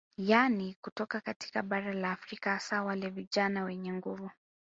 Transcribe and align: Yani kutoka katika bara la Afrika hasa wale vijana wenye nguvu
Yani 0.17 0.75
kutoka 0.81 1.21
katika 1.21 1.63
bara 1.63 1.93
la 1.93 2.11
Afrika 2.11 2.51
hasa 2.51 2.83
wale 2.83 3.09
vijana 3.09 3.63
wenye 3.63 3.93
nguvu 3.93 4.29